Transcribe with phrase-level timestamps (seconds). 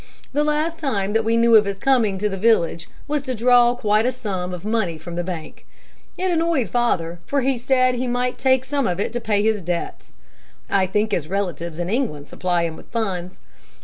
[0.33, 3.75] The last time that we knew of his coming to the village was to draw
[3.75, 5.63] quite a sum of money from the bank.
[6.17, 9.61] It annoyed father, for he said he might take some of it to pay his
[9.61, 10.13] debts.
[10.71, 13.39] I think his relatives in England supply him with funds.